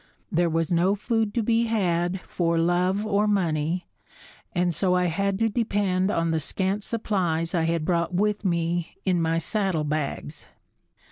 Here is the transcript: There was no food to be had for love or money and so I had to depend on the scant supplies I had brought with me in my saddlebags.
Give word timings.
There 0.31 0.49
was 0.49 0.71
no 0.71 0.95
food 0.95 1.31
to 1.35 1.43
be 1.43 1.65
had 1.67 2.21
for 2.21 2.57
love 2.57 3.05
or 3.05 3.27
money 3.27 3.85
and 4.51 4.73
so 4.73 4.95
I 4.95 5.05
had 5.05 5.37
to 5.37 5.47
depend 5.47 6.09
on 6.09 6.31
the 6.31 6.39
scant 6.39 6.81
supplies 6.81 7.53
I 7.53 7.65
had 7.65 7.85
brought 7.85 8.11
with 8.11 8.43
me 8.43 8.97
in 9.05 9.21
my 9.21 9.37
saddlebags. 9.37 10.47